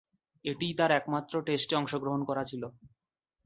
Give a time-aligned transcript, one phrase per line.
[0.45, 2.63] এটিই তার একমাত্র টেস্টে অংশগ্রহণ করা ছিল।